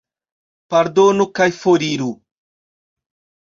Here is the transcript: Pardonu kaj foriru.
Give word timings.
Pardonu 0.75 1.29
kaj 1.41 1.49
foriru. 1.59 2.11